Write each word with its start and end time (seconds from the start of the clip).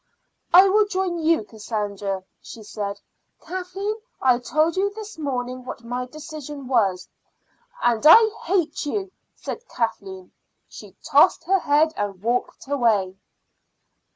"I 0.51 0.67
will 0.67 0.87
join 0.87 1.19
you, 1.19 1.43
Cassandra," 1.43 2.23
she 2.41 2.63
said. 2.63 2.99
"Kathleen, 3.39 3.97
I 4.19 4.39
told 4.39 4.75
you 4.75 4.89
this 4.95 5.19
morning 5.19 5.63
what 5.63 5.83
my 5.83 6.07
decision 6.07 6.67
was." 6.67 7.07
"And 7.83 8.03
I 8.09 8.29
hate 8.45 8.83
you!" 8.83 9.11
said 9.35 9.67
Kathleen. 9.69 10.31
She 10.67 10.95
tossed 11.03 11.43
her 11.43 11.59
head 11.59 11.93
and 11.95 12.19
walked 12.19 12.67
away. 12.67 13.15